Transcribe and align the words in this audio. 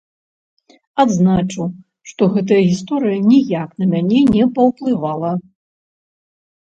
Адзначу, 1.03 1.61
што 2.13 2.21
гэтая 2.37 2.59
гісторыя 2.71 3.19
ніяк 3.31 3.69
на 3.83 3.93
мяне 3.95 4.21
не 4.33 4.43
паўплывала. 4.59 5.31